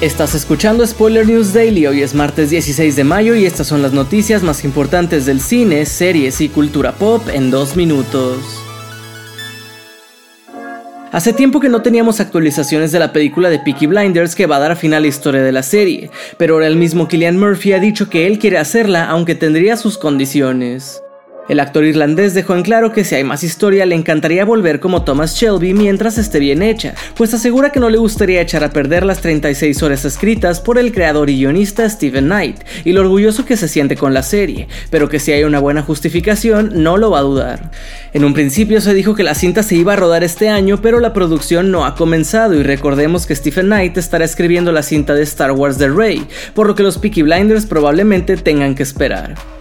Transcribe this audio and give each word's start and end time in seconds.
Estás 0.00 0.36
escuchando 0.36 0.86
Spoiler 0.86 1.26
News 1.26 1.52
Daily, 1.52 1.88
hoy 1.88 2.02
es 2.02 2.14
martes 2.14 2.50
16 2.50 2.94
de 2.94 3.02
mayo 3.02 3.34
y 3.34 3.46
estas 3.46 3.66
son 3.66 3.82
las 3.82 3.92
noticias 3.92 4.44
más 4.44 4.64
importantes 4.64 5.26
del 5.26 5.40
cine, 5.40 5.84
series 5.86 6.40
y 6.40 6.48
cultura 6.48 6.92
pop 6.92 7.28
en 7.28 7.50
dos 7.50 7.74
minutos. 7.74 8.38
Hace 11.10 11.32
tiempo 11.32 11.58
que 11.58 11.68
no 11.68 11.82
teníamos 11.82 12.20
actualizaciones 12.20 12.92
de 12.92 13.00
la 13.00 13.12
película 13.12 13.50
de 13.50 13.58
Peaky 13.58 13.86
Blinders 13.88 14.36
que 14.36 14.46
va 14.46 14.56
a 14.56 14.60
dar 14.60 14.76
fin 14.76 14.94
a 14.94 15.00
la 15.00 15.08
historia 15.08 15.42
de 15.42 15.50
la 15.50 15.64
serie, 15.64 16.12
pero 16.36 16.54
ahora 16.54 16.68
el 16.68 16.76
mismo 16.76 17.08
Killian 17.08 17.36
Murphy 17.36 17.72
ha 17.72 17.80
dicho 17.80 18.08
que 18.08 18.28
él 18.28 18.38
quiere 18.38 18.58
hacerla 18.58 19.08
aunque 19.10 19.34
tendría 19.34 19.76
sus 19.76 19.98
condiciones. 19.98 21.02
El 21.48 21.60
actor 21.60 21.84
irlandés 21.84 22.34
dejó 22.34 22.54
en 22.54 22.62
claro 22.62 22.92
que 22.92 23.04
si 23.04 23.14
hay 23.14 23.24
más 23.24 23.42
historia 23.42 23.86
le 23.86 23.94
encantaría 23.94 24.44
volver 24.44 24.80
como 24.80 25.02
Thomas 25.02 25.34
Shelby 25.34 25.72
mientras 25.72 26.18
esté 26.18 26.38
bien 26.38 26.62
hecha, 26.62 26.94
pues 27.16 27.32
asegura 27.32 27.70
que 27.70 27.80
no 27.80 27.88
le 27.88 27.96
gustaría 27.96 28.42
echar 28.42 28.64
a 28.64 28.70
perder 28.70 29.06
las 29.06 29.22
36 29.22 29.82
horas 29.82 30.04
escritas 30.04 30.60
por 30.60 30.78
el 30.78 30.92
creador 30.92 31.30
y 31.30 31.38
guionista 31.38 31.88
Steven 31.88 32.26
Knight, 32.26 32.58
y 32.84 32.92
lo 32.92 33.00
orgulloso 33.00 33.46
que 33.46 33.56
se 33.56 33.66
siente 33.66 33.96
con 33.96 34.12
la 34.12 34.22
serie, 34.22 34.68
pero 34.90 35.08
que 35.08 35.18
si 35.18 35.32
hay 35.32 35.44
una 35.44 35.58
buena 35.58 35.82
justificación 35.82 36.82
no 36.82 36.98
lo 36.98 37.10
va 37.10 37.20
a 37.20 37.22
dudar. 37.22 37.70
En 38.12 38.24
un 38.24 38.34
principio 38.34 38.82
se 38.82 38.92
dijo 38.92 39.14
que 39.14 39.22
la 39.22 39.34
cinta 39.34 39.62
se 39.62 39.76
iba 39.76 39.94
a 39.94 39.96
rodar 39.96 40.24
este 40.24 40.50
año, 40.50 40.82
pero 40.82 41.00
la 41.00 41.14
producción 41.14 41.70
no 41.70 41.86
ha 41.86 41.94
comenzado 41.94 42.54
y 42.54 42.62
recordemos 42.62 43.24
que 43.24 43.34
Stephen 43.34 43.66
Knight 43.66 43.96
estará 43.96 44.26
escribiendo 44.26 44.70
la 44.70 44.82
cinta 44.82 45.14
de 45.14 45.22
Star 45.22 45.52
Wars 45.52 45.78
de 45.78 45.88
Rey, 45.88 46.26
por 46.54 46.66
lo 46.66 46.74
que 46.74 46.82
los 46.82 46.98
Peaky 46.98 47.22
Blinders 47.22 47.64
probablemente 47.64 48.36
tengan 48.36 48.74
que 48.74 48.82
esperar. 48.82 49.57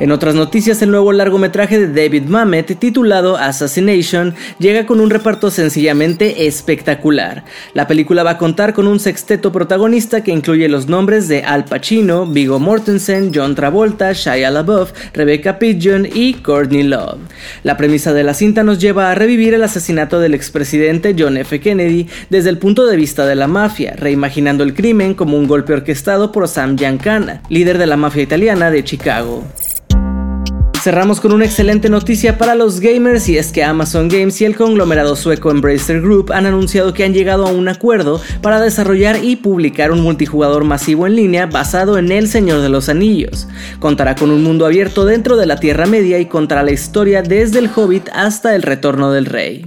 En 0.00 0.12
otras 0.12 0.36
noticias, 0.36 0.80
el 0.80 0.92
nuevo 0.92 1.12
largometraje 1.12 1.80
de 1.80 2.02
David 2.02 2.28
Mamet, 2.28 2.78
titulado 2.78 3.36
Assassination, 3.36 4.32
llega 4.60 4.86
con 4.86 5.00
un 5.00 5.10
reparto 5.10 5.50
sencillamente 5.50 6.46
espectacular. 6.46 7.44
La 7.74 7.88
película 7.88 8.22
va 8.22 8.32
a 8.32 8.38
contar 8.38 8.74
con 8.74 8.86
un 8.86 9.00
sexteto 9.00 9.50
protagonista 9.50 10.22
que 10.22 10.30
incluye 10.30 10.68
los 10.68 10.86
nombres 10.86 11.26
de 11.26 11.42
Al 11.42 11.64
Pacino, 11.64 12.26
Vigo 12.26 12.60
Mortensen, 12.60 13.32
John 13.34 13.56
Travolta, 13.56 14.12
Shia 14.12 14.52
LaBeouf, 14.52 14.92
Rebecca 15.14 15.58
Pigeon 15.58 16.06
y 16.14 16.34
Courtney 16.34 16.84
Love. 16.84 17.18
La 17.64 17.76
premisa 17.76 18.12
de 18.12 18.22
la 18.22 18.34
cinta 18.34 18.62
nos 18.62 18.78
lleva 18.78 19.10
a 19.10 19.16
revivir 19.16 19.52
el 19.54 19.64
asesinato 19.64 20.20
del 20.20 20.34
expresidente 20.34 21.16
John 21.18 21.36
F. 21.38 21.58
Kennedy 21.58 22.06
desde 22.30 22.50
el 22.50 22.58
punto 22.58 22.86
de 22.86 22.96
vista 22.96 23.26
de 23.26 23.34
la 23.34 23.48
mafia, 23.48 23.94
reimaginando 23.96 24.62
el 24.62 24.74
crimen 24.74 25.14
como 25.14 25.36
un 25.36 25.48
golpe 25.48 25.72
orquestado 25.72 26.30
por 26.30 26.46
Sam 26.46 26.76
Giancana, 26.76 27.42
líder 27.48 27.78
de 27.78 27.86
la 27.86 27.96
mafia 27.96 28.22
italiana 28.22 28.70
de 28.70 28.84
Chicago. 28.84 29.44
Cerramos 30.82 31.20
con 31.20 31.32
una 31.32 31.44
excelente 31.44 31.88
noticia 31.88 32.38
para 32.38 32.54
los 32.54 32.78
gamers 32.78 33.28
y 33.28 33.36
es 33.36 33.50
que 33.50 33.64
Amazon 33.64 34.08
Games 34.08 34.40
y 34.40 34.44
el 34.44 34.56
conglomerado 34.56 35.16
sueco 35.16 35.50
Embracer 35.50 36.00
Group 36.00 36.30
han 36.32 36.46
anunciado 36.46 36.94
que 36.94 37.04
han 37.04 37.12
llegado 37.12 37.46
a 37.46 37.50
un 37.50 37.68
acuerdo 37.68 38.20
para 38.42 38.60
desarrollar 38.60 39.24
y 39.24 39.36
publicar 39.36 39.90
un 39.90 40.00
multijugador 40.00 40.62
masivo 40.62 41.06
en 41.06 41.16
línea 41.16 41.46
basado 41.46 41.98
en 41.98 42.12
El 42.12 42.28
Señor 42.28 42.60
de 42.60 42.68
los 42.68 42.88
Anillos. 42.88 43.48
Contará 43.80 44.14
con 44.14 44.30
un 44.30 44.44
mundo 44.44 44.66
abierto 44.66 45.04
dentro 45.04 45.36
de 45.36 45.46
la 45.46 45.58
Tierra 45.58 45.86
Media 45.86 46.20
y 46.20 46.26
contará 46.26 46.62
la 46.62 46.72
historia 46.72 47.22
desde 47.22 47.58
el 47.58 47.70
Hobbit 47.74 48.08
hasta 48.12 48.54
el 48.54 48.62
Retorno 48.62 49.10
del 49.10 49.26
Rey. 49.26 49.66